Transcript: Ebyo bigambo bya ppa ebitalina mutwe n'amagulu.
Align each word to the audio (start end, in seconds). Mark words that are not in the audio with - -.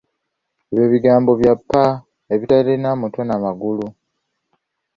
Ebyo 0.71 0.85
bigambo 0.93 1.31
bya 1.41 1.53
ppa 1.59 1.83
ebitalina 2.33 2.89
mutwe 2.99 3.21
n'amagulu. 3.25 3.87